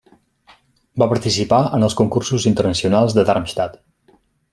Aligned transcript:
Va 1.01 1.07
participar 1.11 1.59
en 1.77 1.87
els 1.87 1.97
concursos 1.99 2.47
internacionals 2.53 3.15
de 3.19 3.27
Darmstadt. 3.29 3.79